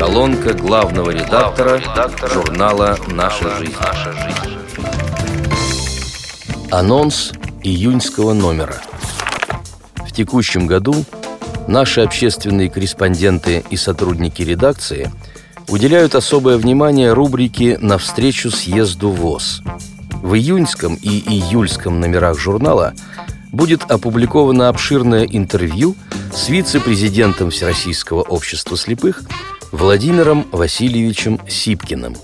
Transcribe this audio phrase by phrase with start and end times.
[0.00, 3.74] Колонка главного редактора, редактора журнала «Наша жизнь».
[3.78, 4.58] «Наша жизнь».
[6.70, 7.32] Анонс
[7.62, 8.80] июньского номера.
[9.96, 11.04] В текущем году
[11.68, 15.10] наши общественные корреспонденты и сотрудники редакции
[15.68, 19.60] уделяют особое внимание рубрике «Навстречу съезду ВОЗ».
[20.22, 22.94] В июньском и июльском номерах журнала
[23.52, 25.94] будет опубликовано обширное интервью
[26.32, 29.24] с вице-президентом Всероссийского общества слепых
[29.72, 32.16] Владимиром Васильевичем Сипкиным.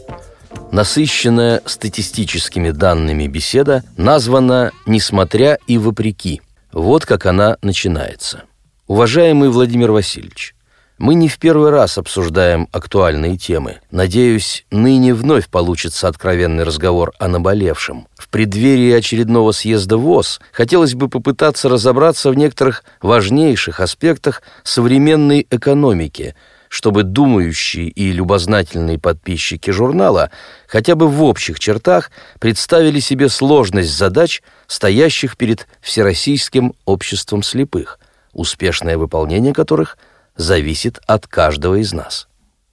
[0.73, 6.43] Насыщенная статистическими данными беседа названа «Несмотря и вопреки».
[6.73, 8.43] Вот как она начинается.
[8.89, 10.57] Уважаемый Владимир Васильевич,
[10.99, 13.81] мы не в первый раз обсуждаем актуальные темы.
[13.93, 18.09] Надеюсь, ныне вновь получится откровенный разговор о наболевшем.
[18.17, 26.35] В преддверии очередного съезда ВОЗ хотелось бы попытаться разобраться в некоторых важнейших аспектах современной экономики,
[26.69, 30.31] чтобы думающие и любознательные подписчики журнала
[30.67, 37.99] хотя бы в общих чертах представили себе сложность задач, стоящих перед Всероссийским обществом слепых,
[38.33, 39.99] успешное выполнение которых–
[40.37, 42.29] зависит от каждого из нас.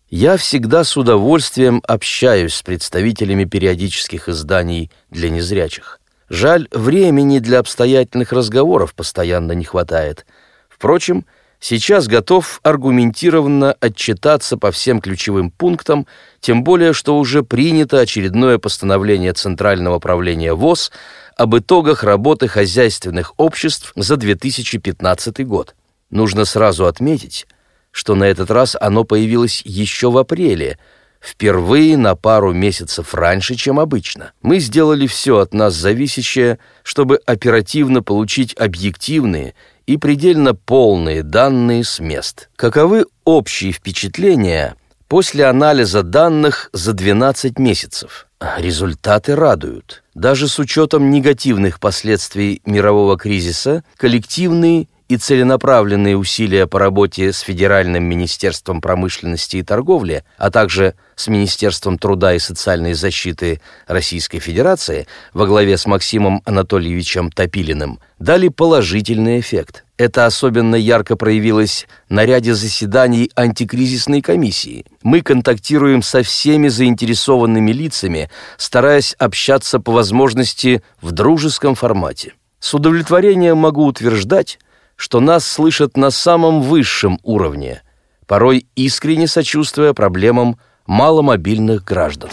[0.09, 5.99] Я всегда с удовольствием общаюсь с представителями периодических изданий для незрячих.
[6.29, 10.25] Жаль, времени для обстоятельных разговоров постоянно не хватает.
[10.69, 11.25] Впрочем,
[11.63, 16.05] сейчас готов аргументированно отчитаться по всем ключевым пунктам,
[16.41, 20.91] тем более, что уже принято очередное постановление Центрального правления ВОЗ
[21.37, 25.73] об итогах работы хозяйственных обществ за 2015 год.
[26.09, 27.47] Нужно сразу отметить,
[27.91, 30.77] что на этот раз оно появилось еще в апреле,
[31.21, 34.33] впервые на пару месяцев раньше, чем обычно.
[34.41, 41.99] Мы сделали все от нас зависящее, чтобы оперативно получить объективные и предельно полные данные с
[41.99, 42.49] мест.
[42.55, 44.75] Каковы общие впечатления
[45.07, 48.27] после анализа данных за 12 месяцев?
[48.57, 50.03] Результаты радуют.
[50.13, 58.03] Даже с учетом негативных последствий мирового кризиса, коллективные и целенаправленные усилия по работе с Федеральным
[58.03, 65.45] министерством промышленности и торговли, а также с Министерством труда и социальной защиты Российской Федерации во
[65.45, 69.83] главе с Максимом Анатольевичем Топилиным дали положительный эффект.
[69.97, 74.85] Это особенно ярко проявилось на ряде заседаний антикризисной комиссии.
[75.03, 82.33] Мы контактируем со всеми заинтересованными лицами, стараясь общаться по возможности в дружеском формате.
[82.59, 84.57] С удовлетворением могу утверждать,
[85.03, 87.81] что нас слышат на самом высшем уровне,
[88.25, 92.29] порой искренне сочувствуя проблемам маломобильных граждан.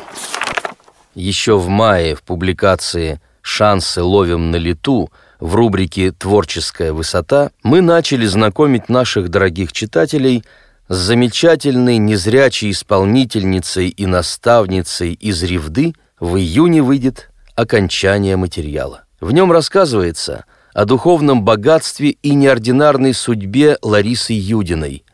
[1.17, 5.11] Еще в мае в публикации «Шансы ловим на лету»
[5.41, 10.45] в рубрике «Творческая высота» мы начали знакомить наших дорогих читателей
[10.87, 19.03] с замечательной незрячей исполнительницей и наставницей из Ревды в июне выйдет окончание материала.
[19.21, 20.45] В нем рассказывается–
[20.75, 25.05] о духовном богатстве и неординарной судьбе Ларисы Юдиной.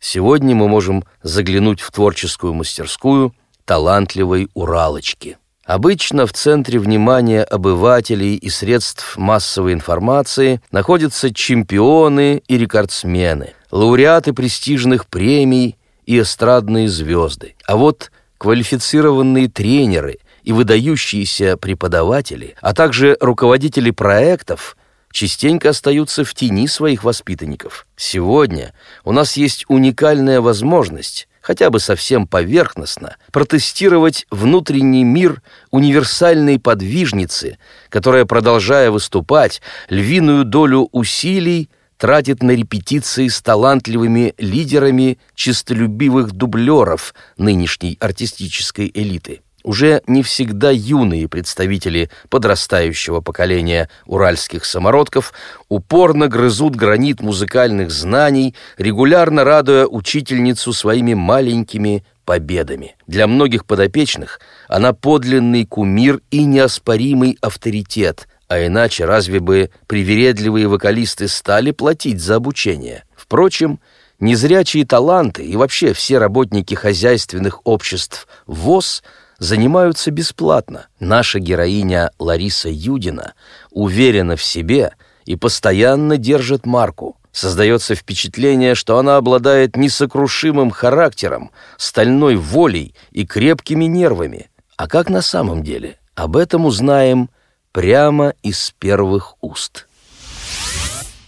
[0.00, 3.34] Сегодня мы можем заглянуть в творческую мастерскую
[3.64, 5.38] талантливой Уралочки.
[5.64, 15.06] Обычно в центре внимания обывателей и средств массовой информации находятся чемпионы и рекордсмены, лауреаты престижных
[15.06, 17.54] премий и эстрадные звезды.
[17.66, 24.76] А вот квалифицированные тренеры и выдающиеся преподаватели, а также руководители проектов–
[25.14, 27.86] частенько остаются в тени своих воспитанников.
[27.96, 37.58] Сегодня у нас есть уникальная возможность хотя бы совсем поверхностно, протестировать внутренний мир универсальной подвижницы,
[37.90, 39.60] которая, продолжая выступать,
[39.90, 50.02] львиную долю усилий тратит на репетиции с талантливыми лидерами чистолюбивых дублеров нынешней артистической элиты уже
[50.06, 55.32] не всегда юные представители подрастающего поколения уральских самородков
[55.68, 62.94] упорно грызут гранит музыкальных знаний, регулярно радуя учительницу своими маленькими победами.
[63.06, 64.38] Для многих подопечных
[64.68, 72.36] она подлинный кумир и неоспоримый авторитет, а иначе разве бы привередливые вокалисты стали платить за
[72.36, 73.04] обучение?
[73.16, 73.80] Впрочем,
[74.20, 79.02] незрячие таланты и вообще все работники хозяйственных обществ ВОЗ–
[79.38, 80.86] занимаются бесплатно.
[81.00, 83.34] Наша героиня Лариса Юдина
[83.70, 84.92] уверена в себе
[85.24, 87.16] и постоянно держит марку.
[87.32, 94.50] Создается впечатление, что она обладает несокрушимым характером, стальной волей и крепкими нервами.
[94.76, 95.98] А как на самом деле?
[96.14, 97.28] Об этом узнаем
[97.72, 99.88] прямо из первых уст.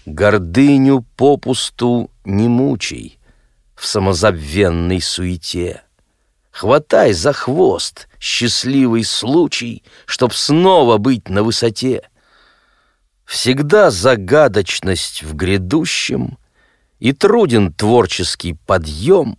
[0.07, 3.19] Гордыню попусту не мучай,
[3.75, 5.83] в самозабвенной суете.
[6.57, 12.09] Хватай за хвост счастливый случай, чтоб снова быть на высоте.
[13.27, 16.39] Всегда загадочность в грядущем
[16.99, 19.37] и труден творческий подъем,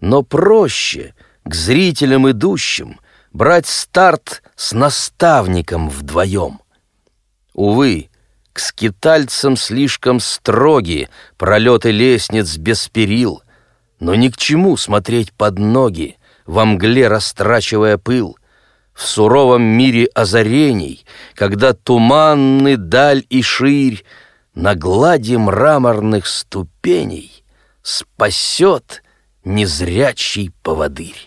[0.00, 1.14] но проще
[1.44, 3.00] к зрителям идущим
[3.32, 6.60] брать старт с наставником вдвоем.
[7.54, 8.10] Увы,
[8.52, 11.08] к скитальцам слишком строги
[11.38, 13.42] пролеты лестниц без перил,
[13.98, 18.36] но ни к чему смотреть под ноги, во мгле растрачивая пыл.
[18.92, 21.04] В суровом мире озарений,
[21.34, 24.04] когда туманны даль и ширь,
[24.54, 27.44] на глади мраморных ступеней
[27.82, 29.02] спасет
[29.44, 31.26] незрячий поводырь.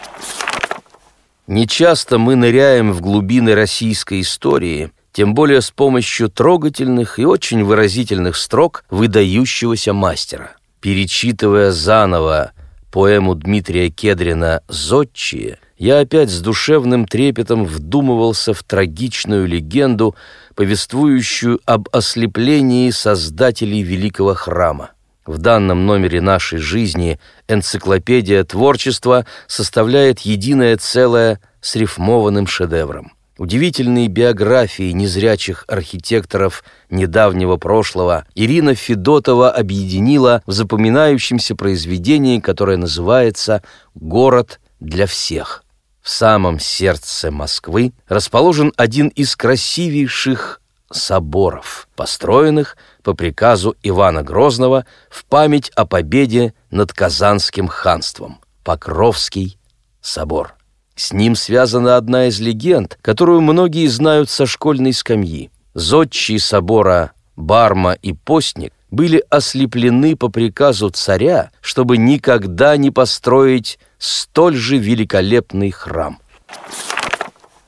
[1.46, 8.38] Нечасто мы ныряем в глубины российской истории, тем более с помощью трогательных и очень выразительных
[8.38, 10.52] строк выдающегося мастера.
[10.80, 12.52] Перечитывая заново
[12.92, 20.16] поэму Дмитрия Кедрина «Зодчие», я опять с душевным трепетом вдумывался в трагичную легенду,
[20.56, 24.92] повествующую об ослеплении создателей великого храма.
[25.26, 33.12] В данном номере нашей жизни энциклопедия творчества составляет единое целое с рифмованным шедевром.
[33.38, 43.62] Удивительные биографии незрячих архитекторов недавнего прошлого Ирина Федотова объединила в запоминающемся произведении, которое называется
[43.94, 45.64] «Город для всех».
[46.02, 50.62] В самом сердце Москвы расположен один из красивейших
[50.92, 59.60] соборов, построенных по приказу Ивана Грозного в память о победе над Казанским ханством– Покровский
[60.02, 60.57] собор.
[60.98, 65.52] С ним связана одна из легенд, которую многие знают со школьной скамьи.
[65.76, 74.56] Зодчие собора Барма и Постник были ослеплены по приказу царя, чтобы никогда не построить столь
[74.56, 76.18] же великолепный храм.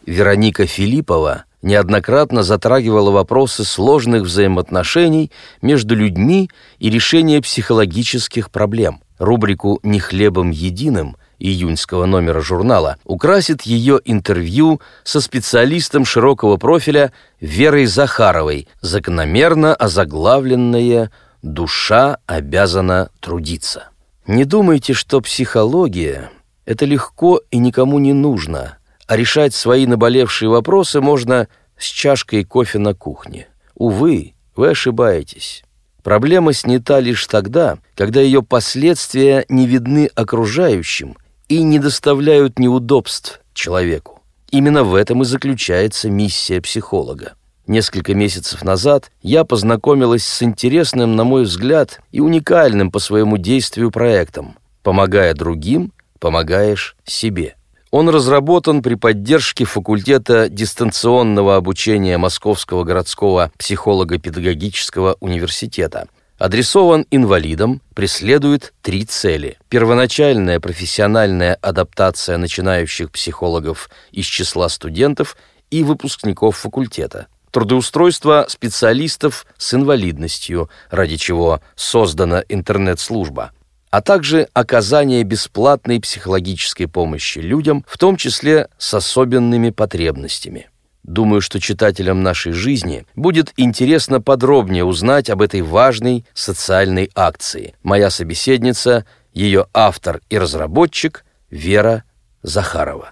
[0.07, 5.29] Вероника Филиппова неоднократно затрагивала вопросы сложных взаимоотношений
[5.61, 6.49] между людьми
[6.79, 9.01] и решения психологических проблем.
[9.19, 17.85] Рубрику «Не хлебом единым» июньского номера журнала украсит ее интервью со специалистом широкого профиля Верой
[17.85, 23.89] Захаровой, закономерно озаглавленное «Душа обязана трудиться».
[24.27, 26.29] Не думайте, что психология–
[26.65, 28.77] это легко и никому не нужно,
[29.07, 31.47] а решать свои наболевшие вопросы можно
[31.77, 33.47] с чашкой кофе на кухне.
[33.73, 35.63] Увы, вы ошибаетесь.
[36.03, 41.17] Проблема снята лишь тогда, когда ее последствия не видны окружающим
[41.49, 44.21] и не доставляют неудобств человеку.
[44.51, 47.33] Именно в этом и заключается миссия психолога.
[47.67, 53.91] Несколько месяцев назад я познакомилась с интересным, на мой взгляд, и уникальным по своему действию
[53.91, 54.55] проектом.
[54.81, 57.55] Помогая другим, помогаешь себе.
[57.91, 66.07] Он разработан при поддержке факультета дистанционного обучения Московского городского психолого-педагогического университета–
[66.39, 69.57] адресован инвалидам, преследует три цели.
[69.69, 75.37] Первоначальная профессиональная адаптация начинающих психологов из числа студентов
[75.69, 77.27] и выпускников факультета.
[77.51, 83.51] Трудоустройство специалистов с инвалидностью, ради чего создана интернет-служба
[83.91, 90.69] а также оказание бесплатной психологической помощи людям, в том числе с особенными потребностями.
[91.09, 97.73] Думаю, что читателям нашей жизни будет интересно подробнее узнать об этой важной социальной акции.
[97.81, 102.03] Моя собеседница, ее автор и разработчик Вера
[102.43, 103.09] Захарова.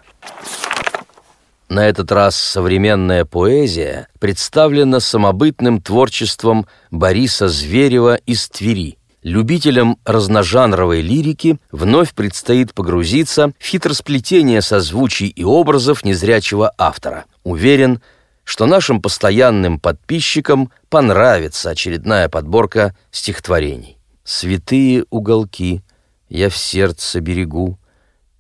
[1.70, 8.97] На этот раз современная поэзия представлена самобытным творчеством Бориса Зверева из Твери.
[9.27, 17.25] Любителям разножанровой лирики вновь предстоит погрузиться в хитросплетение созвучий и образов незрячего автора.
[17.43, 18.01] Уверен,
[18.46, 23.98] что нашим постоянным подписчикам понравится очередная подборка стихотворений.
[24.24, 25.81] «Святые уголки
[26.29, 27.77] я в сердце берегу,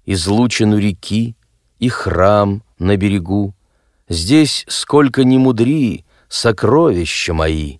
[0.05, 1.35] излучину реки
[1.79, 3.53] и храм на берегу.
[4.07, 7.79] Здесь, сколько ни мудри, сокровища мои,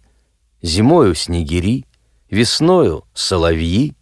[0.62, 1.86] зимою снегири,
[2.30, 3.96] Весною— соловьи,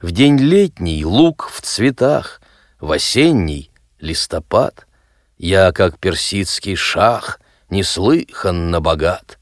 [0.00, 2.40] В день летний— лук в цветах,
[2.80, 3.70] В осенний—
[4.00, 4.86] листопад.
[5.38, 9.38] Я, как персидский шах, Неслыханно богат.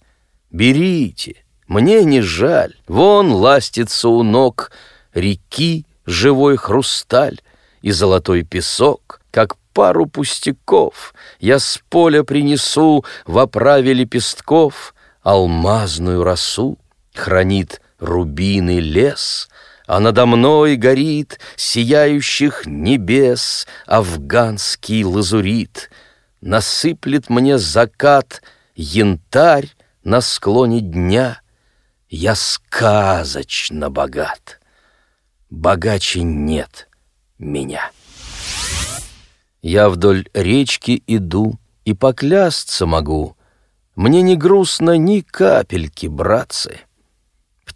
[0.50, 4.71] Берите, мне не жаль, Вон ластится у ног
[5.14, 7.40] Реки живой хрусталь
[7.83, 16.78] И золотой песок, как пару пустяков Я с поля принесу в оправе лепестков Алмазную росу
[17.14, 19.48] хранит рубины лес,
[19.86, 25.90] а надо мной горит сияющих небес афганский лазурит.
[26.40, 28.42] Насыплет мне закат
[28.74, 29.70] янтарь
[30.04, 31.40] на склоне дня.
[32.08, 34.60] Я сказочно богат.
[35.50, 36.88] Богаче нет
[37.38, 37.90] меня.
[39.62, 43.36] Я вдоль речки иду и поклясться могу.
[43.96, 46.80] Мне не грустно ни капельки, братцы.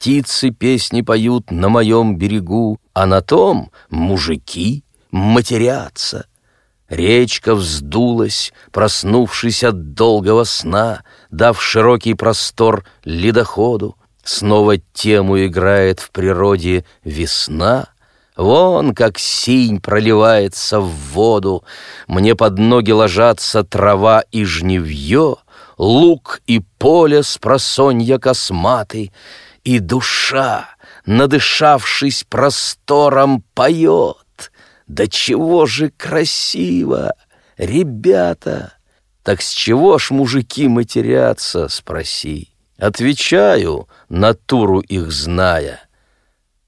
[0.01, 6.25] Птицы песни поют на моем берегу, А на том мужики матерятся.
[6.89, 13.95] Речка вздулась, проснувшись от долгого сна, Дав широкий простор ледоходу.
[14.25, 17.89] Снова тему играет в природе весна—
[18.37, 21.63] Вон как синь проливается в воду,
[22.09, 25.37] Мне под ноги ложатся трава и жневье,
[25.77, 29.13] Лук и поле с просонья косматый,
[29.65, 30.69] И душа,
[31.07, 34.53] надышавшись простором, поет.
[34.87, 37.15] Да чего же красиво,
[37.57, 38.75] ребята!
[39.23, 42.49] Так с чего ж мужики матерятся, спроси?
[42.79, 45.81] Отвечаю, натуру их зная—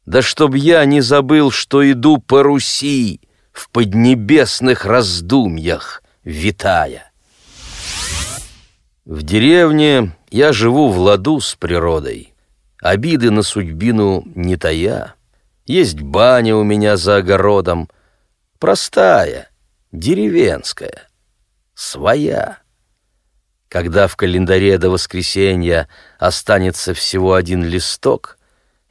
[0.07, 3.21] да чтоб я не забыл, что иду по Руси
[3.53, 7.13] В поднебесных раздумьях витая.
[9.05, 12.32] В деревне я живу в ладу с природой,
[12.83, 15.15] Обиды на судьбину не тая.
[15.65, 17.89] Есть баня у меня за огородом,
[18.59, 19.49] Простая,
[19.91, 21.09] деревенская,
[21.75, 22.59] своя.
[23.69, 28.39] Когда в календаре до воскресенья Останется всего один листок—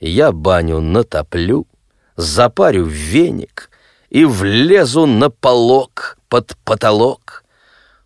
[0.02, 1.68] я баню натоплю,
[2.16, 3.70] запарю веник
[4.10, 7.44] и влезу на полок под потолок.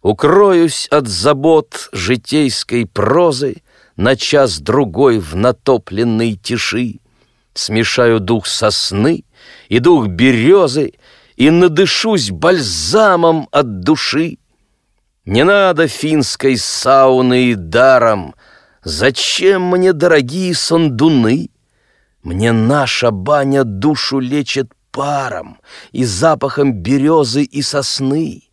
[0.01, 3.63] Укроюсь от забот житейской прозы
[3.95, 6.99] на час-другой в натопленной тиши.
[7.53, 9.23] Смешаю дух сосны
[9.69, 10.93] и дух березы
[11.35, 14.37] и надышусь бальзамом от души.
[15.25, 18.35] Не надо финской сауны и даром,
[18.85, 21.49] Зачем мне дорогие сандуны?
[22.21, 25.57] Мне наша баня душу лечит паром
[25.91, 28.43] и запахом березы и сосны.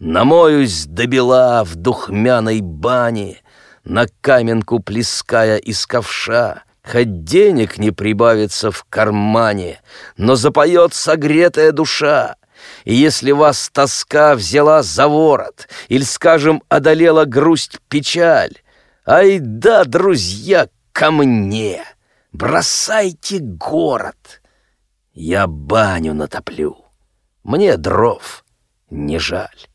[0.00, 3.42] Намоюсь до бела в духмяной бане,
[3.86, 6.64] на каменку плеская из ковша.
[6.84, 9.80] Хоть денег не прибавится в кармане,
[10.18, 12.36] но запоет согретая душа.
[12.84, 18.58] И если вас тоска взяла за ворот, или, скажем, одолела грусть печаль,
[19.06, 21.82] ай да, друзья, ко мне!»
[22.36, 24.42] Бросайте город,
[25.14, 26.84] я баню натоплю,
[27.44, 28.44] мне дров
[28.90, 29.68] не жаль.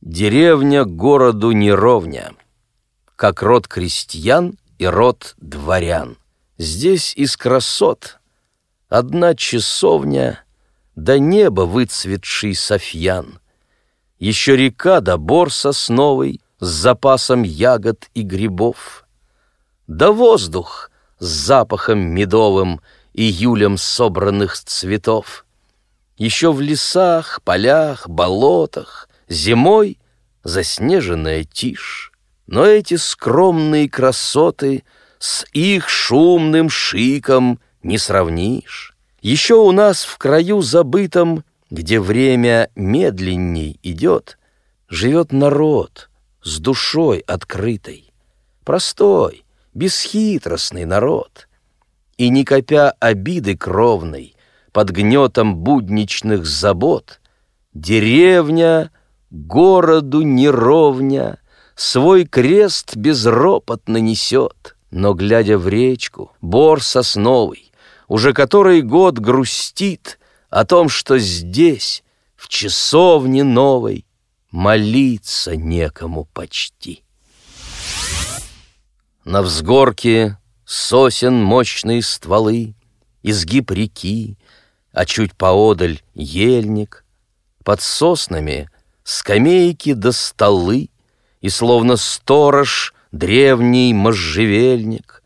[0.00, 2.32] Деревня городу не ровня,
[3.16, 6.16] как род крестьян и род дворян.
[6.56, 8.18] Здесь из красот
[8.88, 10.42] одна часовня,
[10.96, 13.40] до неба выцветший софьян.
[14.18, 19.04] Еще река да бор сосновый— с запасом ягод и грибов.
[19.86, 22.80] Да воздух с запахом медовым
[23.14, 25.44] июлем собранных цветов.
[26.16, 29.98] Еще в лесах, полях, болотах зимой
[30.44, 32.12] заснеженная тишь.
[32.46, 34.84] Но эти скромные красоты
[35.18, 38.94] с их шумным шиком не сравнишь.
[39.22, 44.38] Еще у нас в краю забытом, где время медленней идет,
[44.88, 46.08] живет народ—
[46.42, 48.12] с душой открытой.
[48.64, 49.44] Простой,
[49.74, 51.48] бесхитростный народ.
[52.16, 54.34] И не копя обиды кровной,
[54.72, 57.20] под гнетом будничных забот,
[57.72, 58.90] деревня
[59.30, 61.38] городу неровня
[61.74, 64.76] свой крест безропотно несет.
[64.90, 67.72] Но, глядя в речку, бор сосновый,
[68.08, 70.18] уже который год грустит
[70.48, 72.02] о том, что здесь,
[72.34, 74.04] в часовне новой,
[74.50, 77.04] молиться некому почти.
[79.24, 82.74] На взгорке сосен мощные стволы,
[83.22, 84.36] изгиб реки,
[84.92, 87.04] а чуть поодаль ельник,
[87.62, 88.68] под соснами
[89.04, 90.90] скамейки до столы,
[91.40, 95.22] и словно сторож древний можжевельник.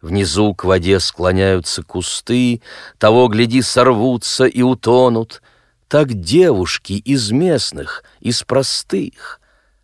[0.00, 2.62] Внизу к воде склоняются кусты,
[2.98, 5.42] того, гляди, сорвутся и утонут,
[5.88, 9.40] так девушки из местных, из простых,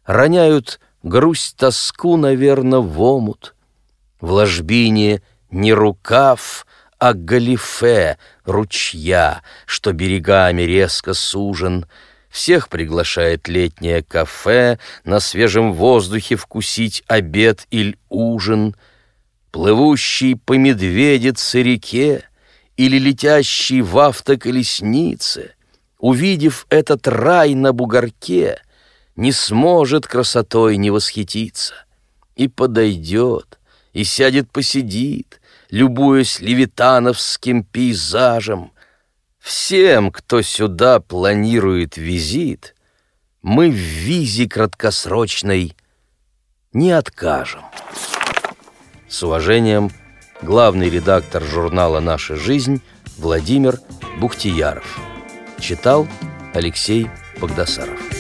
[0.07, 3.55] Роняют грусть-тоску, наверно, в омут.
[4.21, 6.65] В ложбине не рукав,
[6.99, 11.87] а галифе ручья, Что берегами резко сужен,
[12.37, 18.77] Всех приглашает летнее кафе На свежем воздухе вкусить обед или ужин—
[19.53, 22.29] плывущий по медведице реке
[22.77, 25.55] или летящий в автоколеснице,
[25.99, 28.61] увидев этот рай на бугорке,
[29.17, 31.73] не сможет красотой не восхититься.
[32.35, 33.59] И подойдет,
[33.95, 35.41] и сядет посидит,
[35.71, 38.73] любуясь левитановским пейзажем.
[39.47, 42.75] Всем, кто сюда планирует визит,
[43.43, 45.77] мы в визе краткосрочной
[46.73, 47.61] не откажем.
[49.09, 49.93] С уважением,
[50.43, 52.83] главный редактор журнала «Наша жизнь»
[53.19, 53.79] Владимир
[54.19, 54.99] Бухтияров.
[55.61, 56.09] Читал
[56.53, 57.09] Алексей
[57.41, 58.16] Богдасаров.